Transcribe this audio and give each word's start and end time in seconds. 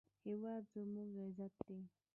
هېواد 0.25 0.63
زموږ 0.73 1.11
عزت 1.23 1.53
دی 1.65 1.79